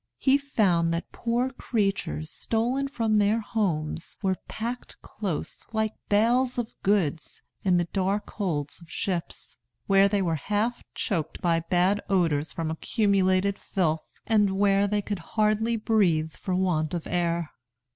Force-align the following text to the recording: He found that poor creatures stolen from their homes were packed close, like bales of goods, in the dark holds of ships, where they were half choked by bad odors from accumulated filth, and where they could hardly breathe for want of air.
He 0.17 0.39
found 0.39 0.91
that 0.95 1.11
poor 1.11 1.51
creatures 1.51 2.31
stolen 2.31 2.87
from 2.87 3.19
their 3.19 3.39
homes 3.39 4.17
were 4.23 4.37
packed 4.47 4.99
close, 5.03 5.63
like 5.73 5.93
bales 6.09 6.57
of 6.57 6.75
goods, 6.81 7.43
in 7.63 7.77
the 7.77 7.83
dark 7.83 8.31
holds 8.31 8.81
of 8.81 8.89
ships, 8.89 9.59
where 9.85 10.09
they 10.09 10.23
were 10.23 10.33
half 10.37 10.81
choked 10.95 11.39
by 11.39 11.59
bad 11.59 12.01
odors 12.09 12.51
from 12.51 12.71
accumulated 12.71 13.59
filth, 13.59 14.19
and 14.25 14.57
where 14.57 14.87
they 14.87 15.03
could 15.03 15.19
hardly 15.37 15.75
breathe 15.75 16.31
for 16.31 16.55
want 16.55 16.95
of 16.95 17.05
air. 17.05 17.51